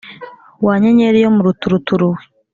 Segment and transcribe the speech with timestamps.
[0.65, 2.21] Wa nyenyeri yo mu ruturuturu we